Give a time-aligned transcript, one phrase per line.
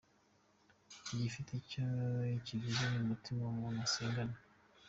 [1.13, 1.85] Igifite icyo
[2.45, 4.35] kivuze ni umutima umuntu asengana.